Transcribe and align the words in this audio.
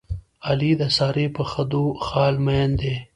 علي 0.47 0.71
د 0.81 0.83
سارې 0.97 1.25
په 1.37 1.43
خدو 1.51 1.83
خال 2.05 2.35
مین 2.45 2.69
دی. 2.81 2.93